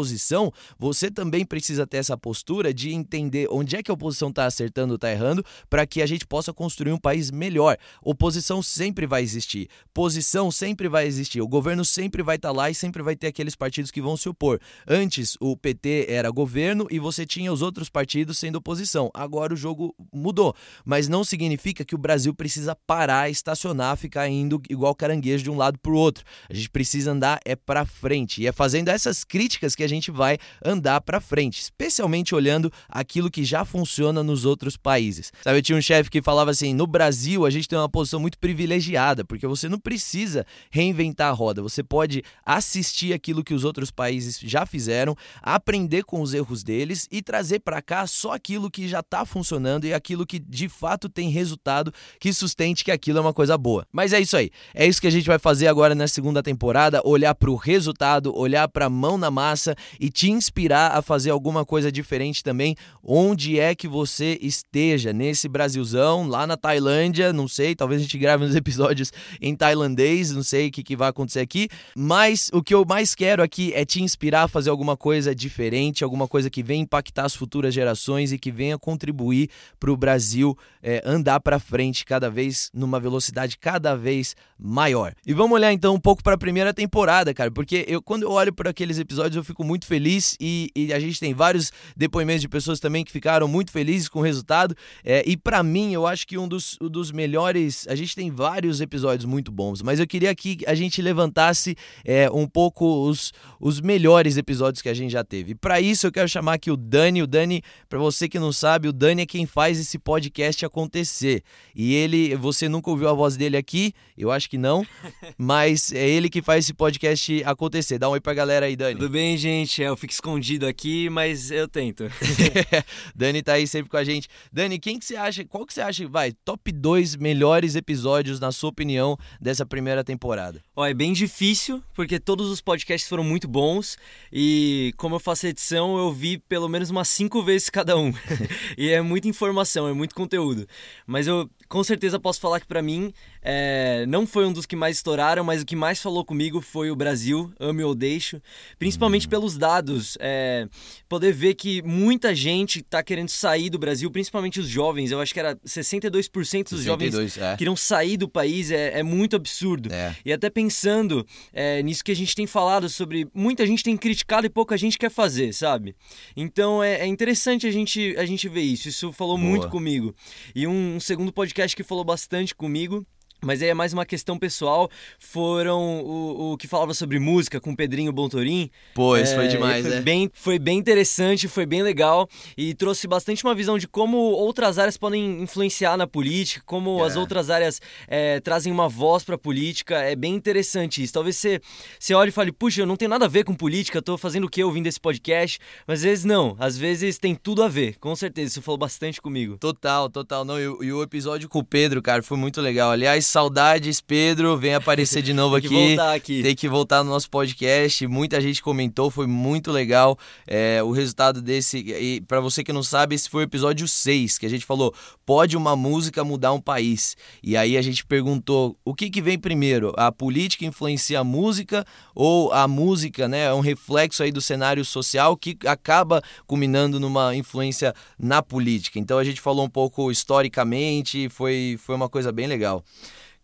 você 0.78 1.10
também 1.10 1.44
precisa 1.44 1.86
ter 1.86 1.98
essa 1.98 2.16
postura 2.16 2.72
de 2.72 2.92
entender 2.92 3.48
onde 3.50 3.76
é 3.76 3.82
que 3.82 3.90
a 3.90 3.94
oposição 3.94 4.28
está 4.28 4.44
acertando 4.46 4.92
ou 4.92 4.96
está 4.96 5.10
errando, 5.10 5.44
para 5.68 5.86
que 5.86 6.02
a 6.02 6.06
gente 6.06 6.26
possa 6.26 6.52
construir 6.52 6.92
um 6.92 6.98
país 6.98 7.30
melhor. 7.30 7.76
Oposição 8.02 8.62
sempre 8.62 9.06
vai 9.06 9.22
existir, 9.22 9.68
posição 9.94 10.50
sempre 10.50 10.88
vai 10.88 11.06
existir, 11.06 11.40
o 11.40 11.48
governo 11.48 11.84
sempre 11.84 12.22
vai 12.22 12.36
estar 12.36 12.48
tá 12.48 12.54
lá 12.54 12.70
e 12.70 12.74
sempre 12.74 13.02
vai 13.02 13.16
ter 13.16 13.28
aqueles 13.28 13.54
partidos 13.54 13.90
que 13.90 14.02
vão 14.02 14.16
se 14.16 14.28
opor. 14.28 14.60
Antes, 14.86 15.36
o 15.40 15.56
PT 15.56 16.06
era 16.08 16.30
governo 16.30 16.86
e 16.90 16.98
você 16.98 17.24
tinha 17.24 17.52
os 17.52 17.62
outros 17.62 17.88
partidos 17.88 18.38
sendo 18.38 18.56
oposição. 18.56 19.10
Agora 19.14 19.54
o 19.54 19.56
jogo 19.56 19.94
mudou, 20.12 20.54
mas 20.84 21.08
não 21.08 21.24
significa 21.24 21.84
que 21.84 21.94
o 21.94 21.98
Brasil 21.98 22.34
precisa 22.34 22.74
parar, 22.74 23.30
estacionar, 23.30 23.96
ficar 23.96 24.28
indo 24.28 24.60
igual 24.68 24.94
caranguejo 24.94 25.44
de 25.44 25.50
um 25.50 25.56
lado 25.56 25.78
para 25.78 25.92
o 25.92 25.96
outro. 25.96 26.24
A 26.48 26.54
gente 26.54 26.70
precisa 26.70 27.12
andar 27.12 27.40
é 27.44 27.54
para 27.54 27.84
frente 27.84 28.42
e 28.42 28.46
é 28.46 28.52
fazendo 28.52 28.88
essas 28.88 29.24
críticas 29.24 29.74
que 29.74 29.84
a 29.84 29.85
gente 29.86 30.10
vai 30.10 30.36
andar 30.64 31.00
para 31.00 31.20
frente, 31.20 31.60
especialmente 31.60 32.34
olhando 32.34 32.72
aquilo 32.88 33.30
que 33.30 33.36
que 33.36 33.44
já 33.44 33.66
funciona 33.66 34.22
nos 34.22 34.46
outros 34.46 34.78
países. 34.78 35.30
Sabe, 35.42 35.58
eu 35.58 35.62
tinha 35.62 35.76
um 35.76 35.82
chefe 35.82 36.08
que 36.08 36.22
falava 36.22 36.50
assim: 36.50 36.72
no 36.72 36.86
Brasil 36.86 37.44
a 37.44 37.50
gente 37.50 37.68
tem 37.68 37.78
uma 37.78 37.86
posição 37.86 38.18
muito 38.18 38.38
privilegiada, 38.38 39.26
porque 39.26 39.46
você 39.46 39.68
não 39.68 39.78
precisa 39.78 40.46
reinventar 40.70 41.28
a 41.28 41.32
roda, 41.32 41.60
você 41.60 41.82
pode 41.82 42.22
assistir 42.46 43.12
aquilo 43.12 43.44
que 43.44 43.52
os 43.52 43.62
outros 43.62 43.90
países 43.90 44.40
já 44.40 44.64
fizeram, 44.64 45.14
aprender 45.42 46.02
com 46.04 46.22
os 46.22 46.32
erros 46.32 46.64
deles 46.64 47.06
e 47.12 47.20
trazer 47.20 47.58
para 47.58 47.82
cá 47.82 48.06
só 48.06 48.32
aquilo 48.32 48.70
que 48.70 48.88
já 48.88 49.00
está 49.00 49.26
funcionando 49.26 49.84
e 49.84 49.92
aquilo 49.92 50.24
que 50.24 50.38
de 50.38 50.66
fato 50.66 51.06
tem 51.06 51.28
resultado 51.28 51.92
que 52.18 52.32
sustente 52.32 52.86
que 52.86 52.90
aquilo 52.90 53.18
é 53.18 53.20
uma 53.20 53.34
coisa 53.34 53.58
boa. 53.58 53.86
Mas 53.92 54.14
é 54.14 54.20
isso 54.20 54.34
aí. 54.34 54.50
É 54.74 54.86
isso 54.86 54.98
que 54.98 55.06
a 55.06 55.12
gente 55.12 55.26
vai 55.26 55.38
fazer 55.38 55.66
agora 55.66 55.94
na 55.94 56.08
segunda 56.08 56.42
temporada, 56.42 57.02
olhar 57.04 57.34
para 57.34 57.50
o 57.50 57.54
resultado, 57.54 58.34
olhar 58.34 58.66
para 58.66 58.86
a 58.86 58.90
mão 58.90 59.18
na 59.18 59.30
massa 59.30 59.75
e 60.00 60.10
te 60.10 60.30
inspirar 60.30 60.96
a 60.96 61.02
fazer 61.02 61.30
alguma 61.30 61.64
coisa 61.64 61.90
diferente 61.90 62.42
também, 62.42 62.76
onde 63.02 63.58
é 63.58 63.74
que 63.74 63.88
você 63.88 64.38
esteja 64.40 65.12
nesse 65.12 65.48
Brasilzão, 65.48 66.26
lá 66.26 66.46
na 66.46 66.56
Tailândia, 66.56 67.32
não 67.32 67.48
sei, 67.48 67.74
talvez 67.74 68.00
a 68.00 68.04
gente 68.04 68.18
grave 68.18 68.44
uns 68.44 68.54
episódios 68.56 69.12
em 69.40 69.54
tailandês, 69.54 70.30
não 70.30 70.42
sei 70.42 70.68
o 70.68 70.70
que, 70.70 70.82
que 70.82 70.96
vai 70.96 71.08
acontecer 71.08 71.40
aqui, 71.40 71.68
mas 71.94 72.50
o 72.52 72.62
que 72.62 72.74
eu 72.74 72.84
mais 72.84 73.14
quero 73.14 73.42
aqui 73.42 73.72
é 73.74 73.84
te 73.84 74.02
inspirar 74.02 74.44
a 74.44 74.48
fazer 74.48 74.70
alguma 74.70 74.96
coisa 74.96 75.34
diferente, 75.34 76.04
alguma 76.04 76.26
coisa 76.26 76.50
que 76.50 76.62
venha 76.62 76.82
impactar 76.82 77.24
as 77.24 77.34
futuras 77.34 77.74
gerações 77.74 78.32
e 78.32 78.38
que 78.38 78.50
venha 78.50 78.78
contribuir 78.78 79.50
para 79.78 79.90
o 79.90 79.96
Brasil 79.96 80.56
é, 80.82 81.02
andar 81.04 81.40
para 81.40 81.58
frente 81.58 82.04
cada 82.04 82.30
vez 82.30 82.70
numa 82.72 83.00
velocidade 83.00 83.58
cada 83.58 83.96
vez 83.96 84.36
maior. 84.58 85.12
E 85.26 85.34
vamos 85.34 85.54
olhar 85.54 85.72
então 85.72 85.94
um 85.94 86.00
pouco 86.00 86.22
para 86.22 86.34
a 86.34 86.38
primeira 86.38 86.72
temporada, 86.72 87.34
cara, 87.34 87.50
porque 87.50 87.84
eu 87.88 88.00
quando 88.00 88.22
eu 88.22 88.30
olho 88.30 88.52
para 88.52 88.70
aqueles 88.70 88.98
episódios 88.98 89.36
eu 89.36 89.44
fico 89.44 89.64
muito 89.66 89.86
feliz 89.86 90.36
e, 90.40 90.70
e 90.74 90.92
a 90.92 91.00
gente 91.00 91.18
tem 91.18 91.34
vários 91.34 91.72
depoimentos 91.96 92.40
de 92.40 92.48
pessoas 92.48 92.80
também 92.80 93.04
que 93.04 93.12
ficaram 93.12 93.48
muito 93.48 93.70
felizes 93.70 94.08
com 94.08 94.20
o 94.20 94.22
resultado. 94.22 94.74
É, 95.04 95.22
e 95.26 95.36
para 95.36 95.62
mim, 95.62 95.92
eu 95.92 96.06
acho 96.06 96.26
que 96.26 96.38
um 96.38 96.46
dos, 96.48 96.78
um 96.80 96.88
dos 96.88 97.10
melhores. 97.10 97.86
A 97.88 97.94
gente 97.94 98.14
tem 98.14 98.30
vários 98.30 98.80
episódios 98.80 99.24
muito 99.24 99.50
bons, 99.50 99.82
mas 99.82 99.98
eu 99.98 100.06
queria 100.06 100.34
que 100.34 100.58
a 100.66 100.74
gente 100.74 101.02
levantasse 101.02 101.76
é, 102.04 102.30
um 102.30 102.46
pouco 102.46 103.08
os, 103.08 103.32
os 103.60 103.80
melhores 103.80 104.36
episódios 104.36 104.80
que 104.80 104.88
a 104.88 104.94
gente 104.94 105.10
já 105.10 105.24
teve. 105.24 105.54
Para 105.54 105.80
isso, 105.80 106.06
eu 106.06 106.12
quero 106.12 106.28
chamar 106.28 106.54
aqui 106.54 106.70
o 106.70 106.76
Dani. 106.76 107.22
O 107.22 107.26
Dani, 107.26 107.62
para 107.88 107.98
você 107.98 108.28
que 108.28 108.38
não 108.38 108.52
sabe, 108.52 108.88
o 108.88 108.92
Dani 108.92 109.22
é 109.22 109.26
quem 109.26 109.46
faz 109.46 109.78
esse 109.78 109.98
podcast 109.98 110.64
acontecer. 110.64 111.42
E 111.74 111.94
ele, 111.94 112.36
você 112.36 112.68
nunca 112.68 112.90
ouviu 112.90 113.08
a 113.08 113.12
voz 113.12 113.36
dele 113.36 113.56
aqui? 113.56 113.92
Eu 114.16 114.30
acho 114.30 114.48
que 114.48 114.58
não, 114.58 114.86
mas 115.36 115.92
é 115.92 116.08
ele 116.08 116.28
que 116.28 116.40
faz 116.40 116.64
esse 116.64 116.74
podcast 116.74 117.42
acontecer. 117.44 117.98
Dá 117.98 118.08
um 118.08 118.12
oi 118.12 118.20
pra 118.20 118.34
galera 118.34 118.66
aí, 118.66 118.76
Dani. 118.76 118.98
Tudo 118.98 119.10
bem, 119.10 119.36
gente? 119.36 119.45
É, 119.48 119.84
eu 119.84 119.96
fico 119.96 120.12
escondido 120.12 120.66
aqui, 120.66 121.08
mas 121.08 121.50
eu 121.50 121.68
tento. 121.68 122.04
Dani 123.14 123.42
tá 123.42 123.54
aí 123.54 123.66
sempre 123.66 123.90
com 123.90 123.96
a 123.96 124.04
gente. 124.04 124.28
Dani, 124.52 124.78
quem 124.78 124.98
que 124.98 125.04
você 125.04 125.16
acha, 125.16 125.44
qual 125.44 125.64
que 125.64 125.72
você 125.72 125.80
acha, 125.80 126.06
vai, 126.08 126.32
top 126.32 126.72
2 126.72 127.16
melhores 127.16 127.76
episódios, 127.76 128.40
na 128.40 128.50
sua 128.50 128.70
opinião, 128.70 129.16
dessa 129.40 129.64
primeira 129.64 130.02
temporada? 130.02 130.62
Ó, 130.74 130.84
é 130.84 130.92
bem 130.92 131.12
difícil, 131.12 131.82
porque 131.94 132.18
todos 132.18 132.50
os 132.50 132.60
podcasts 132.60 133.08
foram 133.08 133.24
muito 133.24 133.46
bons 133.46 133.96
e 134.32 134.92
como 134.96 135.14
eu 135.14 135.20
faço 135.20 135.46
edição, 135.46 135.96
eu 135.96 136.12
vi 136.12 136.38
pelo 136.38 136.68
menos 136.68 136.90
umas 136.90 137.08
cinco 137.08 137.42
vezes 137.42 137.70
cada 137.70 137.96
um. 137.96 138.12
e 138.76 138.88
é 138.88 139.00
muita 139.00 139.28
informação, 139.28 139.88
é 139.88 139.92
muito 139.92 140.14
conteúdo. 140.14 140.66
Mas 141.06 141.26
eu 141.26 141.48
com 141.68 141.82
certeza 141.82 142.18
posso 142.18 142.40
falar 142.40 142.60
que 142.60 142.66
para 142.66 142.82
mim 142.82 143.12
é, 143.48 144.04
não 144.08 144.26
foi 144.26 144.44
um 144.44 144.52
dos 144.52 144.66
que 144.66 144.74
mais 144.74 144.96
estouraram, 144.96 145.44
mas 145.44 145.62
o 145.62 145.64
que 145.64 145.76
mais 145.76 146.02
falou 146.02 146.24
comigo 146.24 146.60
foi 146.60 146.90
o 146.90 146.96
Brasil, 146.96 147.52
ame 147.60 147.84
ou 147.84 147.94
deixo, 147.94 148.42
principalmente 148.76 149.28
hum. 149.28 149.30
pelos 149.30 149.56
dados. 149.56 150.18
É, 150.18 150.66
poder 151.08 151.32
ver 151.32 151.54
que 151.54 151.80
muita 151.82 152.34
gente 152.34 152.80
está 152.80 153.04
querendo 153.04 153.28
sair 153.28 153.70
do 153.70 153.78
Brasil, 153.78 154.10
principalmente 154.10 154.58
os 154.58 154.66
jovens. 154.66 155.12
Eu 155.12 155.20
acho 155.20 155.32
que 155.32 155.38
era 155.38 155.54
62% 155.64 156.70
dos 156.70 156.82
62, 156.82 156.82
jovens 156.82 157.38
é. 157.38 157.56
queriam 157.56 157.76
sair 157.76 158.16
do 158.16 158.28
país, 158.28 158.72
é, 158.72 158.98
é 158.98 159.02
muito 159.04 159.36
absurdo. 159.36 159.92
É. 159.92 160.16
E 160.24 160.32
até 160.32 160.50
pensando 160.50 161.24
é, 161.52 161.80
nisso 161.84 162.02
que 162.02 162.10
a 162.10 162.16
gente 162.16 162.34
tem 162.34 162.48
falado 162.48 162.88
sobre. 162.88 163.28
Muita 163.32 163.64
gente 163.64 163.84
tem 163.84 163.96
criticado 163.96 164.44
e 164.44 164.50
pouca 164.50 164.76
gente 164.76 164.98
quer 164.98 165.10
fazer, 165.10 165.52
sabe? 165.54 165.94
Então 166.36 166.82
é, 166.82 167.02
é 167.02 167.06
interessante 167.06 167.64
a 167.64 167.70
gente, 167.70 168.12
a 168.18 168.26
gente 168.26 168.48
ver 168.48 168.62
isso. 168.62 168.88
Isso 168.88 169.12
falou 169.12 169.38
Boa. 169.38 169.48
muito 169.48 169.68
comigo. 169.68 170.12
E 170.52 170.66
um, 170.66 170.96
um 170.96 171.00
segundo 171.00 171.32
podcast 171.32 171.76
que 171.76 171.84
falou 171.84 172.02
bastante 172.02 172.52
comigo 172.52 173.06
Mas 173.42 173.62
aí 173.62 173.68
é 173.68 173.74
mais 173.74 173.92
uma 173.92 174.06
questão 174.06 174.38
pessoal. 174.38 174.90
Foram 175.18 176.00
o, 176.00 176.52
o 176.52 176.56
que 176.56 176.66
falava 176.66 176.94
sobre 176.94 177.18
música 177.18 177.60
com 177.60 177.72
o 177.72 177.76
Pedrinho 177.76 178.12
Bontorim. 178.12 178.70
Pois, 178.94 179.30
é, 179.30 179.34
foi 179.34 179.48
demais, 179.48 179.86
foi 179.86 179.94
né? 179.96 180.00
Bem, 180.00 180.30
foi 180.32 180.58
bem 180.58 180.78
interessante, 180.78 181.46
foi 181.46 181.66
bem 181.66 181.82
legal 181.82 182.28
e 182.56 182.74
trouxe 182.74 183.06
bastante 183.06 183.44
uma 183.44 183.54
visão 183.54 183.78
de 183.78 183.86
como 183.86 184.16
outras 184.16 184.78
áreas 184.78 184.96
podem 184.96 185.42
influenciar 185.42 185.96
na 185.96 186.06
política, 186.06 186.62
como 186.64 187.02
é. 187.02 187.06
as 187.06 187.16
outras 187.16 187.50
áreas 187.50 187.80
é, 188.08 188.40
trazem 188.40 188.72
uma 188.72 188.88
voz 188.88 189.22
para 189.22 189.34
a 189.34 189.38
política. 189.38 189.96
É 189.96 190.16
bem 190.16 190.34
interessante 190.34 191.02
isso. 191.02 191.12
Talvez 191.12 191.36
você, 191.36 191.60
você 191.98 192.14
olhe 192.14 192.30
e 192.30 192.32
fale, 192.32 192.52
puxa, 192.52 192.80
eu 192.80 192.86
não 192.86 192.96
tenho 192.96 193.10
nada 193.10 193.26
a 193.26 193.28
ver 193.28 193.44
com 193.44 193.54
política, 193.54 194.00
tô 194.00 194.16
fazendo 194.16 194.44
o 194.44 194.50
que 194.50 194.64
ouvindo 194.64 194.86
esse 194.86 195.00
podcast? 195.00 195.58
Mas 195.86 196.00
às 196.00 196.04
vezes 196.04 196.24
não, 196.24 196.56
às 196.58 196.76
vezes 196.76 197.18
tem 197.18 197.34
tudo 197.34 197.62
a 197.62 197.68
ver, 197.68 197.96
com 197.98 198.14
certeza. 198.16 198.48
Isso 198.48 198.62
falou 198.62 198.78
bastante 198.78 199.20
comigo. 199.20 199.58
Total, 199.58 200.08
total. 200.08 200.44
Não, 200.44 200.58
e, 200.58 200.86
e 200.86 200.92
o 200.92 201.02
episódio 201.02 201.48
com 201.48 201.58
o 201.58 201.64
Pedro, 201.64 202.00
cara, 202.00 202.22
foi 202.22 202.36
muito 202.36 202.60
legal. 202.60 202.90
Aliás, 202.90 203.26
saudades, 203.36 204.00
Pedro. 204.00 204.56
Vem 204.56 204.74
aparecer 204.74 205.20
de 205.20 205.34
novo 205.34 205.60
Tem 205.60 205.66
aqui. 205.66 205.68
que 205.68 205.86
voltar 205.88 206.14
aqui. 206.14 206.42
Tem 206.42 206.54
que 206.54 206.68
voltar 206.70 207.04
no 207.04 207.10
nosso 207.10 207.28
podcast. 207.28 208.06
Muita 208.06 208.40
gente 208.40 208.62
comentou, 208.62 209.10
foi 209.10 209.26
muito 209.26 209.70
legal 209.70 210.18
é, 210.46 210.82
o 210.82 210.90
resultado 210.90 211.42
desse. 211.42 211.76
E 211.76 212.22
para 212.22 212.40
você 212.40 212.64
que 212.64 212.72
não 212.72 212.82
sabe, 212.82 213.14
esse 213.14 213.28
foi 213.28 213.42
o 213.42 213.44
episódio 213.44 213.86
6, 213.86 214.38
que 214.38 214.46
a 214.46 214.48
gente 214.48 214.64
falou: 214.64 214.94
pode 215.26 215.54
uma 215.54 215.76
música 215.76 216.24
mudar 216.24 216.54
um 216.54 216.60
país? 216.62 217.14
E 217.42 217.58
aí 217.58 217.76
a 217.76 217.82
gente 217.82 218.06
perguntou: 218.06 218.74
o 218.82 218.94
que, 218.94 219.10
que 219.10 219.20
vem 219.20 219.38
primeiro? 219.38 219.92
A 219.98 220.10
política 220.10 220.64
influencia 220.64 221.20
a 221.20 221.24
música 221.24 221.84
ou 222.14 222.50
a 222.54 222.66
música 222.66 223.28
né, 223.28 223.44
é 223.44 223.52
um 223.52 223.60
reflexo 223.60 224.22
aí 224.22 224.32
do 224.32 224.40
cenário 224.40 224.82
social 224.82 225.36
que 225.36 225.58
acaba 225.66 226.22
culminando 226.46 226.98
numa 226.98 227.36
influência 227.36 227.92
na 228.18 228.40
política? 228.40 228.98
Então 228.98 229.18
a 229.18 229.24
gente 229.24 229.42
falou 229.42 229.66
um 229.66 229.70
pouco 229.70 230.10
historicamente, 230.10 231.28
foi, 231.28 231.78
foi 231.78 231.94
uma 231.94 232.08
coisa 232.08 232.32
bem 232.32 232.46
legal. 232.46 232.82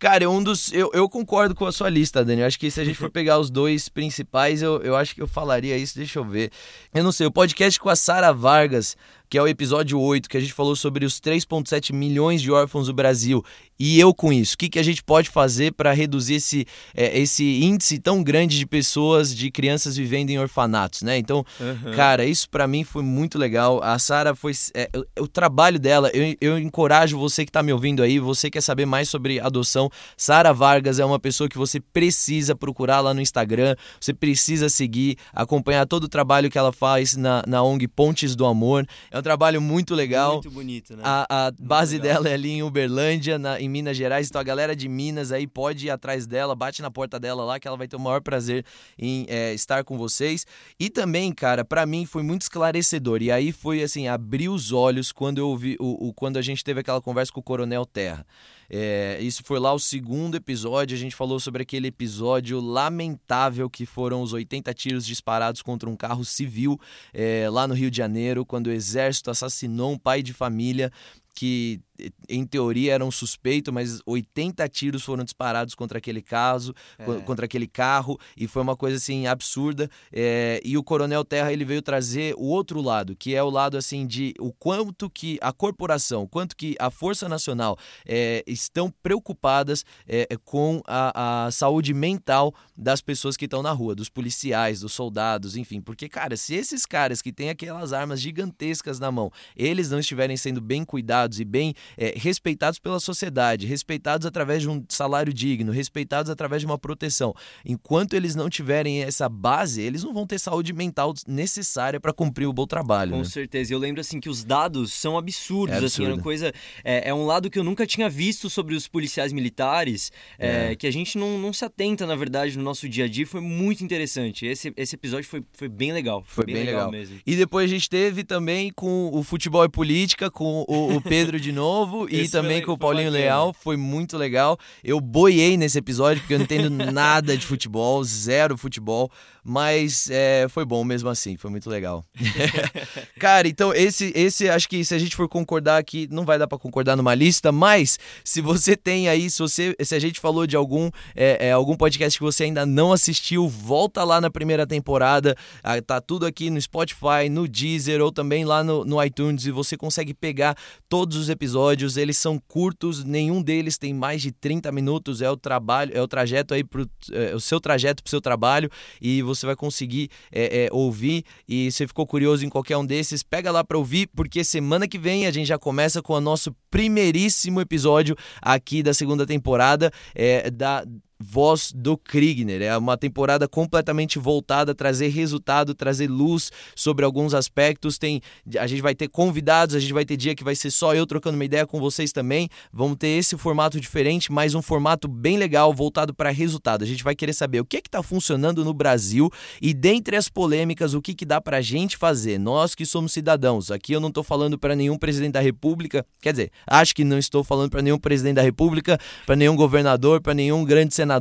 Cara, 0.03 0.29
um 0.29 0.43
dos. 0.43 0.73
Eu, 0.73 0.91
eu 0.93 1.09
concordo 1.09 1.55
com 1.55 1.65
a 1.65 1.71
sua 1.71 1.89
lista, 1.89 2.25
Dani. 2.25 2.41
Eu 2.41 2.49
acho 2.49 2.59
que 2.59 2.69
se 2.73 2.81
a 2.81 2.85
gente 2.85 2.99
for 2.99 3.07
pegar 3.15 3.39
os 3.39 3.49
dois 3.49 3.89
principais, 3.89 4.61
eu, 4.61 4.83
eu 4.83 4.97
acho 4.97 5.15
que 5.15 5.23
eu 5.23 5.29
falaria 5.29 5.77
isso. 5.77 5.97
Deixa 5.97 6.19
eu 6.19 6.25
ver. 6.25 6.51
Eu 6.93 7.05
não 7.05 7.13
sei, 7.13 7.25
o 7.25 7.31
podcast 7.31 7.79
com 7.79 7.89
a 7.89 7.95
Sara 7.95 8.33
Vargas, 8.33 8.97
que 9.33 9.39
é 9.39 9.43
o 9.43 9.49
episódio 9.49 9.99
8, 9.99 10.29
que 10.29 10.37
a 10.37 10.41
gente 10.41 10.53
falou 10.53 10.77
sobre 10.77 11.07
os 11.07 11.19
3,7 11.19 11.91
milhões 11.91 12.43
de 12.43 12.53
órfãos 12.53 12.89
do 12.89 12.93
Brasil. 12.93 13.43
E 13.79 13.99
eu 13.99 14.13
com 14.13 14.31
isso, 14.31 14.55
o 14.55 14.59
que, 14.59 14.69
que 14.69 14.79
a 14.79 14.83
gente 14.83 15.03
pode 15.03 15.31
fazer 15.31 15.73
para 15.73 15.91
reduzir 15.91 16.35
esse, 16.35 16.67
é, 16.95 17.19
esse 17.19 17.65
índice 17.65 17.99
tão 17.99 18.23
grande 18.23 18.59
de 18.59 18.67
pessoas, 18.67 19.35
de 19.35 19.51
crianças 19.51 19.97
vivendo 19.97 20.29
em 20.29 20.39
orfanatos, 20.39 21.01
né? 21.01 21.17
Então, 21.17 21.45
uhum. 21.59 21.93
cara, 21.97 22.27
isso 22.27 22.49
para 22.51 22.67
mim 22.67 22.85
foi 22.85 23.03
muito 23.03 23.39
legal. 23.39 23.83
A 23.83 23.99
Sara 23.99 24.35
foi. 24.35 24.53
É, 24.75 24.91
o, 25.19 25.23
o, 25.23 25.27
trabalho 25.27 25.81
dela, 25.81 26.11
eu, 26.13 26.37
eu 26.39 26.59
encorajo 26.59 27.19
você 27.19 27.43
que 27.47 27.49
está 27.49 27.63
me 27.63 27.73
ouvindo 27.73 28.03
aí, 28.03 28.19
você 28.19 28.51
quer 28.51 28.61
saber 28.61 28.85
mais 28.85 29.09
sobre 29.09 29.41
adoção. 29.41 29.89
Sara 30.15 30.53
Vargas 30.53 30.99
é 30.99 31.05
uma 31.07 31.19
pessoa 31.19 31.49
que 31.49 31.57
você 31.57 31.81
precisa 31.81 32.55
procurar 32.55 33.01
lá 33.01 33.15
no 33.15 33.21
Instagram, 33.23 33.77
você 33.99 34.13
precisa 34.13 34.69
seguir, 34.69 35.17
acompanhar 35.33 35.87
todo 35.87 36.05
o 36.05 36.09
trabalho 36.09 36.51
que 36.51 36.59
ela 36.59 36.71
faz 36.71 37.17
na, 37.17 37.43
na 37.47 37.63
ONG 37.63 37.89
Pontes 37.89 38.37
do 38.37 38.45
Amor. 38.45 38.87
É 39.11 39.22
um 39.23 39.25
trabalho 39.25 39.63
muito 39.63 39.95
legal. 39.95 40.35
Muito 40.35 40.51
bonito, 40.51 40.97
né? 40.97 41.03
A, 41.05 41.47
a 41.47 41.53
base 41.59 41.99
dela 41.99 42.29
é 42.29 42.35
ali 42.35 42.51
em 42.51 42.63
Uberlândia, 42.63 43.39
na, 43.39 43.61
em 43.61 43.69
Minas 43.69 43.97
Gerais. 43.97 44.29
Então 44.29 44.41
a 44.41 44.45
galera 44.45 44.75
de 44.75 44.89
Minas 44.89 45.31
aí 45.31 45.47
pode 45.47 45.87
ir 45.87 45.91
atrás 45.91 46.27
dela, 46.27 46.57
bate 46.57 46.83
na 46.83 46.91
porta 46.91 47.19
dela 47.21 47.45
lá, 47.45 47.61
que 47.61 47.69
ela 47.69 47.77
vai 47.77 47.87
ter 47.87 47.97
o 47.97 48.01
maior 48.01 48.21
prazer 48.21 48.65
em 48.99 49.25
é, 49.29 49.55
estar 49.55 49.85
com 49.85 49.97
vocês. 49.97 50.45
E 50.79 50.91
também, 50.91 51.33
cara, 51.33 51.65
para 51.65 51.87
mim 51.87 52.05
foi 52.05 52.23
muito 52.23 52.43
esclarecedor. 52.43 53.23
E 53.23 53.31
aí 53.31 53.53
foi 53.53 53.83
assim, 53.83 54.09
abrir 54.09 54.49
os 54.49 54.73
olhos 54.73 55.13
quando 55.13 55.39
eu 55.39 55.49
ouvi, 55.49 55.77
o, 55.79 56.09
o, 56.09 56.13
quando 56.13 56.37
a 56.37 56.43
gente 56.43 56.65
teve 56.65 56.81
aquela 56.81 57.01
conversa 57.01 57.33
com 57.33 57.41
o 57.41 57.45
Coronel 57.45 57.87
Terra. 57.87 58.27
É, 58.75 59.19
isso 59.21 59.43
foi 59.45 59.59
lá 59.59 59.71
o 59.75 59.79
segundo 59.79 60.35
episódio. 60.35 60.97
A 60.97 60.99
gente 60.99 61.15
falou 61.15 61.39
sobre 61.39 61.63
aquele 61.63 61.89
episódio 61.89 62.59
lamentável 62.59 63.69
que 63.69 63.85
foram 63.85 64.23
os 64.23 64.33
80 64.33 64.73
tiros 64.73 65.05
disparados 65.05 65.61
contra 65.61 65.91
um 65.91 65.95
carro 65.95 66.25
civil 66.25 66.81
é, 67.13 67.51
lá 67.51 67.69
no 67.69 67.75
Rio 67.75 67.91
de 67.91 67.99
Janeiro, 67.99 68.47
quando 68.47 68.69
o 68.69 68.73
exército 68.73 69.31
assassinou 69.31 69.93
um 69.93 69.99
pai 69.99 70.23
de 70.23 70.33
família 70.33 70.91
que 71.35 71.81
em 72.29 72.45
teoria 72.45 72.95
era 72.95 73.05
um 73.05 73.11
suspeito, 73.11 73.73
mas 73.73 74.01
80 74.07 74.69
tiros 74.69 75.03
foram 75.03 75.23
disparados 75.23 75.75
contra 75.75 75.99
aquele 75.99 76.23
caso, 76.23 76.75
é. 76.99 77.05
contra 77.21 77.45
aquele 77.45 77.67
carro, 77.67 78.19
e 78.37 78.49
foi 78.49 78.63
uma 78.63 78.77
coisa 78.77 78.97
assim 78.97 79.27
absurda. 79.27 79.89
É, 80.13 80.61
e 80.65 80.77
o 80.77 80.83
Coronel 80.83 81.25
Terra 81.25 81.53
ele 81.53 81.65
veio 81.65 81.83
trazer 81.83 82.35
o 82.37 82.45
outro 82.45 82.81
lado, 82.81 83.15
que 83.15 83.35
é 83.35 83.43
o 83.43 83.51
lado 83.51 83.77
assim 83.77 84.07
de 84.07 84.35
o 84.39 84.53
quanto 84.53 85.11
que 85.11 85.39
a 85.41 85.53
corporação, 85.53 86.27
quanto 86.27 86.57
que 86.57 86.75
a 86.79 86.91
Força 86.91 87.29
Nacional 87.29 87.77
é, 88.07 88.43
estão 88.47 88.93
preocupadas 89.03 89.85
é, 90.09 90.27
com 90.45 90.81
a, 90.87 91.47
a 91.47 91.51
saúde 91.51 91.95
mental 91.95 92.55
das 92.77 93.01
pessoas 93.01 93.37
que 93.37 93.45
estão 93.45 93.63
na 93.63 93.73
rua, 93.73 93.95
dos 93.95 94.09
policiais, 94.09 94.81
dos 94.81 94.93
soldados, 94.93 95.57
enfim. 95.57 95.81
Porque, 95.81 96.09
cara, 96.09 96.37
se 96.37 96.55
esses 96.55 96.87
caras 96.87 97.21
que 97.23 97.33
têm 97.33 97.51
aquelas 97.51 97.93
armas 97.93 98.21
gigantescas 98.21 98.99
na 98.99 99.11
mão, 99.13 99.31
eles 99.55 99.91
não 99.91 99.99
estiverem 99.99 100.37
sendo 100.37 100.61
bem 100.61 100.85
cuidados 100.85 101.22
e 101.39 101.45
bem 101.45 101.75
é, 101.97 102.15
respeitados 102.17 102.79
pela 102.79 103.01
sociedade, 103.01 103.67
respeitados 103.67 104.27
através 104.27 104.63
de 104.63 104.69
um 104.69 104.85
salário 104.89 105.33
digno, 105.33 105.73
respeitados 105.73 106.31
através 106.31 106.63
de 106.63 106.67
uma 106.67 106.79
proteção. 106.79 107.35
Enquanto 107.65 108.15
eles 108.15 108.35
não 108.35 108.49
tiverem 108.49 109.03
essa 109.03 109.29
base, 109.29 109.81
eles 109.81 110.03
não 110.03 110.13
vão 110.13 110.27
ter 110.27 110.39
saúde 110.39 110.73
mental 110.73 111.15
necessária 111.27 112.01
para 112.01 112.13
cumprir 112.13 112.47
o 112.47 112.53
bom 112.53 112.67
trabalho. 112.67 113.13
Com 113.13 113.19
né? 113.19 113.25
certeza. 113.25 113.73
Eu 113.73 113.79
lembro 113.79 114.01
assim 114.01 114.21
que 114.21 114.29
os 114.29 114.45
dados 114.45 114.93
são 114.93 115.17
absurdos. 115.17 115.83
É 115.83 115.85
assim, 115.85 116.05
é 116.05 116.09
uma 116.09 116.23
coisa. 116.23 116.53
É, 116.85 117.09
é, 117.09 117.15
um 117.15 117.27
lado 117.27 117.51
que 117.51 117.59
eu 117.59 117.65
nunca 117.65 117.87
tinha 117.87 118.09
visto 118.09 118.49
sobre 118.51 118.75
os 118.75 118.89
policiais 118.89 119.33
militares, 119.33 120.11
é, 120.39 120.73
é. 120.73 120.77
que 120.77 120.87
a 120.87 120.91
gente 120.91 121.19
não, 121.19 121.39
não 121.39 121.53
se 121.53 121.65
atenta, 121.65 122.07
na 122.07 122.17
verdade, 122.17 122.57
no 122.57 122.65
nosso 122.65 122.89
dia 122.89 123.05
a 123.05 123.09
dia. 123.09 123.27
Foi 123.27 123.41
muito 123.41 123.85
interessante. 123.85 124.47
Esse, 124.47 124.73
esse 124.77 124.95
episódio 124.95 125.29
foi, 125.29 125.43
foi 125.53 125.69
bem 125.69 125.93
legal. 125.93 126.23
Foi, 126.25 126.45
foi 126.45 126.47
bem, 126.47 126.55
bem 126.55 126.65
legal. 126.67 126.87
legal. 126.87 126.93
mesmo. 126.93 127.21
E 127.27 127.37
depois 127.37 127.71
a 127.71 127.75
gente 127.75 127.89
teve 127.89 128.25
também 128.25 128.71
com 128.75 129.11
o 129.13 129.23
futebol 129.23 129.65
e 129.65 129.69
política, 129.69 130.31
com 130.31 130.65
o, 130.69 130.97
o 130.97 131.01
Pedro 131.13 131.39
de 131.39 131.53
novo 131.53 132.09
e 132.09 132.27
também 132.27 132.57
foi, 132.57 132.67
com 132.67 132.73
o 132.73 132.79
Paulinho 132.79 133.11
Leal. 133.11 133.53
Foi 133.53 133.77
muito 133.77 134.17
legal. 134.17 134.59
Eu 134.83 134.99
boiei 134.99 135.59
nesse 135.59 135.77
episódio 135.77 136.23
porque 136.23 136.33
eu 136.33 136.39
não 136.39 136.45
entendo 136.45 136.71
nada 136.91 137.37
de 137.37 137.45
futebol, 137.45 138.03
zero 138.03 138.57
futebol. 138.57 139.11
Mas 139.45 140.09
é, 140.09 140.47
foi 140.49 140.65
bom 140.65 140.85
mesmo 140.85 141.09
assim, 141.09 141.37
foi 141.37 141.51
muito 141.51 141.69
legal. 141.69 142.05
Cara, 143.19 143.49
então 143.49 143.75
esse, 143.75 144.13
esse 144.15 144.49
acho 144.49 144.69
que 144.69 144.85
se 144.85 144.95
a 144.95 144.99
gente 144.99 145.17
for 145.17 145.29
concordar 145.29 145.79
aqui, 145.79 146.07
não 146.13 146.25
vai 146.25 146.39
dar 146.39 146.47
para 146.47 146.57
concordar 146.57 146.97
numa 146.97 147.13
lista, 147.13 147.51
mas 147.51 147.99
se 148.23 148.41
você 148.41 148.77
tem 148.77 149.09
aí, 149.09 149.29
se, 149.29 149.41
você, 149.41 149.75
se 149.81 149.97
a 149.97 149.99
gente 149.99 150.21
falou 150.21 150.47
de 150.47 150.55
algum, 150.55 150.91
é, 151.17 151.49
é, 151.49 151.53
algum 151.53 151.77
podcast 151.77 152.17
que 152.17 152.25
você 152.25 152.45
ainda 152.45 152.65
não 152.65 152.93
assistiu, 152.93 153.49
volta 153.49 154.05
lá 154.05 154.21
na 154.21 154.31
primeira 154.31 154.65
temporada. 154.65 155.37
Ah, 155.61 155.83
tá 155.83 156.01
tudo 156.01 156.25
aqui 156.25 156.49
no 156.49 156.61
Spotify, 156.61 157.29
no 157.29 157.49
Deezer 157.49 158.01
ou 158.01 158.13
também 158.13 158.45
lá 158.45 158.63
no, 158.63 158.85
no 158.85 159.03
iTunes 159.03 159.45
e 159.45 159.51
você 159.51 159.77
consegue 159.77 160.15
pegar 160.15 160.57
todos 161.03 161.17
os 161.17 161.29
episódios. 161.29 161.97
Eles 161.97 162.17
são 162.17 162.39
curtos, 162.39 163.03
nenhum 163.03 163.43
deles 163.43 163.77
tem 163.77 163.93
mais 163.93 164.23
de 164.23 164.31
30 164.31 164.71
minutos. 164.71 165.21
É 165.21 165.29
o 165.29 165.37
trabalho, 165.37 165.91
é 165.93 166.01
o 166.01 166.07
trajeto 166.07 166.55
aí 166.55 166.63
pro 166.63 166.89
é, 167.11 167.35
o 167.35 167.41
seu 167.41 167.61
trajeto 167.61 168.05
pro 168.05 168.11
seu 168.11 168.21
trabalho 168.21 168.71
e 169.01 169.21
você 169.21 169.45
vai 169.45 169.57
conseguir 169.57 170.09
é, 170.31 170.67
é, 170.67 170.69
ouvir. 170.71 171.25
E 171.49 171.73
se 171.73 171.89
ficou 171.89 172.07
curioso 172.07 172.47
em 172.47 172.49
qualquer 172.49 172.77
um 172.77 172.87
desses, 172.87 173.25
pega 173.25 173.51
lá 173.51 173.65
para 173.65 173.77
ouvir, 173.77 174.09
porque 174.15 174.45
semana 174.45 174.87
que 174.87 174.97
vem 174.97 175.27
a 175.27 175.33
gente 175.33 175.47
já 175.47 175.59
começa 175.59 176.01
com 176.01 176.13
o 176.13 176.21
nosso 176.21 176.55
primeiríssimo 176.71 177.61
episódio 177.61 178.17
aqui 178.41 178.81
da 178.81 178.95
segunda 178.95 179.27
temporada 179.27 179.91
é, 180.15 180.51
da 180.53 180.85
Voz 181.23 181.73
do 181.73 181.97
Kriegner. 181.97 182.61
É 182.61 182.77
uma 182.77 182.97
temporada 182.97 183.47
completamente 183.47 184.19
voltada 184.19 184.73
a 184.73 184.75
trazer 184.75 185.09
resultado, 185.09 185.75
trazer 185.75 186.09
luz 186.09 186.51
sobre 186.75 187.05
alguns 187.05 187.33
aspectos. 187.33 187.97
Tem, 187.97 188.21
a 188.59 188.67
gente 188.67 188.83
vai 188.83 188.95
ter 188.95 189.09
convidados, 189.09 189.77
a 189.77 189.81
gente 189.81 189.93
vai 189.93 190.05
ter 190.05 190.17
dia 190.17 190.35
que 190.35 190.43
vai 190.43 190.57
ser 190.57 190.71
só 190.71 190.95
eu 190.95 191.07
trocando 191.07 191.37
uma 191.37 191.45
ideia 191.45 191.67
com 191.67 191.79
vocês 191.79 192.13
também. 192.13 192.49
Vamos 192.73 192.97
ter 192.99 193.09
esse 193.09 193.37
formato 193.39 193.81
diferente, 193.81 194.33
mas 194.33 194.55
um 194.55 194.63
formato 194.63 195.07
bem 195.07 195.39
legal, 195.39 195.73
voltado 195.73 196.13
para 196.13 196.31
resultado. 196.31 196.83
A 196.83 196.87
gente 196.87 197.05
vai 197.05 197.15
querer 197.15 197.33
saber 197.33 197.61
o 197.61 197.65
que 197.65 197.77
é 197.77 197.83
está 197.93 198.03
funcionando 198.03 198.65
no 198.65 198.73
Brasil 198.73 199.31
e 199.61 199.75
dentre 199.75 200.17
as 200.17 200.29
polêmicas, 200.29 200.95
o 200.95 201.03
que, 201.03 201.15
que 201.15 201.27
dá 201.27 201.41
para 201.41 201.59
a 201.59 201.61
gente 201.61 201.97
fazer. 201.97 202.39
Nós 202.39 202.75
que 202.75 202.87
somos 202.87 203.13
cidadãos. 203.13 203.71
Aqui 203.71 203.93
eu 203.93 204.01
não 204.01 204.09
estou 204.09 204.25
falando 204.25 204.59
para 204.59 204.75
nenhum 204.75 204.97
presidente 204.97 205.33
da 205.33 205.41
República, 205.41 206.05
quer 206.21 206.33
dizer, 206.33 206.51
acho 206.67 206.95
que 206.95 207.05
não 207.05 207.19
estou 207.19 207.45
falando 207.45 207.71
para 207.71 207.83
nenhum 207.83 207.99
presidente 207.99 208.37
da 208.37 208.43
República, 208.43 208.99
para 209.27 209.37
nenhum 209.37 209.55
governador, 209.55 210.23
para 210.23 210.33
nenhum 210.33 210.65
grande 210.65 210.95
senador 210.95 211.12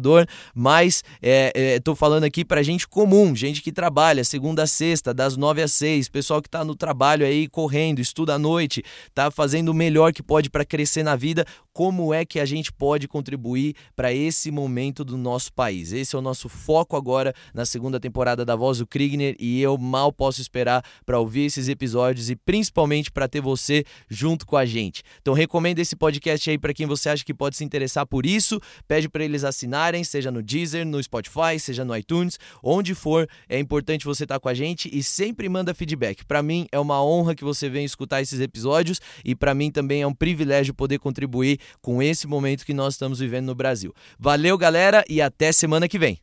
mas 0.53 1.03
estou 1.75 1.93
é, 1.93 1.95
é, 1.95 1.95
falando 1.95 2.23
aqui 2.23 2.45
para 2.45 2.63
gente 2.63 2.87
comum, 2.87 3.35
gente 3.35 3.61
que 3.61 3.71
trabalha 3.71 4.23
segunda 4.23 4.63
a 4.63 4.67
sexta, 4.67 5.13
das 5.13 5.37
nove 5.37 5.61
às 5.61 5.71
seis, 5.71 6.07
pessoal 6.07 6.41
que 6.41 6.47
está 6.47 6.63
no 6.63 6.75
trabalho 6.75 7.25
aí 7.25 7.47
correndo, 7.47 7.99
estuda 7.99 8.35
à 8.35 8.39
noite, 8.39 8.83
está 9.07 9.31
fazendo 9.31 9.69
o 9.69 9.73
melhor 9.73 10.13
que 10.13 10.23
pode 10.23 10.49
para 10.49 10.65
crescer 10.65 11.03
na 11.03 11.15
vida. 11.15 11.45
Como 11.73 12.13
é 12.13 12.25
que 12.25 12.39
a 12.39 12.45
gente 12.45 12.71
pode 12.71 13.07
contribuir 13.07 13.75
para 13.95 14.13
esse 14.13 14.51
momento 14.51 15.03
do 15.03 15.17
nosso 15.17 15.53
país. 15.53 15.91
Esse 15.91 16.15
é 16.15 16.19
o 16.19 16.21
nosso 16.21 16.49
foco 16.49 16.95
agora 16.95 17.33
na 17.53 17.65
segunda 17.65 17.99
temporada 17.99 18.43
da 18.45 18.55
Voz 18.55 18.79
do 18.79 18.87
Krigner 18.87 19.35
e 19.39 19.61
eu 19.61 19.77
mal 19.77 20.11
posso 20.11 20.41
esperar 20.41 20.83
para 21.05 21.19
ouvir 21.19 21.45
esses 21.45 21.69
episódios 21.69 22.29
e 22.29 22.35
principalmente 22.35 23.11
para 23.11 23.27
ter 23.27 23.41
você 23.41 23.85
junto 24.09 24.45
com 24.45 24.57
a 24.57 24.65
gente. 24.65 25.01
Então 25.21 25.33
recomenda 25.33 25.81
esse 25.81 25.95
podcast 25.95 26.49
aí 26.49 26.57
para 26.57 26.73
quem 26.73 26.85
você 26.85 27.09
acha 27.09 27.23
que 27.23 27.33
pode 27.33 27.55
se 27.55 27.63
interessar 27.63 28.05
por 28.05 28.25
isso, 28.25 28.59
pede 28.87 29.07
para 29.07 29.23
eles 29.23 29.43
assinarem, 29.43 30.03
seja 30.03 30.31
no 30.31 30.41
Deezer, 30.41 30.85
no 30.85 31.01
Spotify, 31.01 31.59
seja 31.59 31.85
no 31.85 31.95
iTunes, 31.95 32.37
onde 32.61 32.93
for, 32.93 33.27
é 33.47 33.59
importante 33.59 34.05
você 34.05 34.23
estar 34.23 34.35
tá 34.35 34.39
com 34.39 34.49
a 34.49 34.53
gente 34.53 34.89
e 34.91 35.01
sempre 35.01 35.47
manda 35.47 35.73
feedback. 35.73 36.25
Para 36.25 36.43
mim 36.43 36.67
é 36.71 36.79
uma 36.79 37.03
honra 37.03 37.33
que 37.33 37.43
você 37.43 37.69
venha 37.69 37.85
escutar 37.85 38.21
esses 38.21 38.39
episódios 38.39 38.99
e 39.23 39.33
para 39.33 39.53
mim 39.53 39.71
também 39.71 40.01
é 40.01 40.07
um 40.07 40.13
privilégio 40.13 40.73
poder 40.73 40.99
contribuir 40.99 41.60
com 41.81 42.01
esse 42.01 42.27
momento 42.27 42.65
que 42.65 42.73
nós 42.73 42.93
estamos 42.93 43.19
vivendo 43.19 43.47
no 43.47 43.55
Brasil. 43.55 43.93
Valeu, 44.19 44.57
galera, 44.57 45.03
e 45.09 45.21
até 45.21 45.51
semana 45.51 45.87
que 45.87 45.99
vem. 45.99 46.19